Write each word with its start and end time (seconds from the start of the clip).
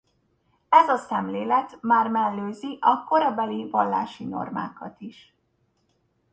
Ez 0.69 0.87
a 0.89 0.97
szemlélet 0.97 1.77
már 1.81 2.07
mellőzi 2.09 2.77
a 2.81 3.03
korabeli 3.03 3.69
vallási 3.69 4.25
normákat 4.25 5.01
is. 5.01 5.33